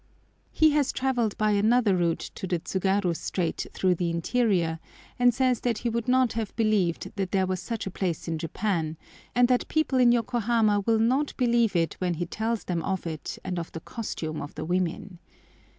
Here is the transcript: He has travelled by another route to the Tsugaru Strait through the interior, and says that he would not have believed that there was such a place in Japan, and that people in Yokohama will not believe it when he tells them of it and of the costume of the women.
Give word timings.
He 0.51 0.71
has 0.71 0.91
travelled 0.91 1.37
by 1.37 1.51
another 1.51 1.95
route 1.95 2.31
to 2.33 2.47
the 2.47 2.57
Tsugaru 2.57 3.15
Strait 3.15 3.67
through 3.71 3.93
the 3.93 4.09
interior, 4.09 4.79
and 5.19 5.31
says 5.31 5.59
that 5.59 5.77
he 5.85 5.89
would 5.89 6.07
not 6.07 6.33
have 6.33 6.55
believed 6.55 7.11
that 7.17 7.31
there 7.31 7.45
was 7.45 7.59
such 7.61 7.85
a 7.85 7.91
place 7.91 8.27
in 8.27 8.39
Japan, 8.39 8.97
and 9.35 9.47
that 9.47 9.67
people 9.67 9.99
in 9.99 10.11
Yokohama 10.11 10.79
will 10.87 10.97
not 10.97 11.37
believe 11.37 11.75
it 11.75 11.93
when 11.99 12.15
he 12.15 12.25
tells 12.25 12.63
them 12.63 12.81
of 12.81 13.05
it 13.05 13.37
and 13.43 13.59
of 13.59 13.71
the 13.73 13.79
costume 13.79 14.41
of 14.41 14.55
the 14.55 14.65
women. 14.65 15.19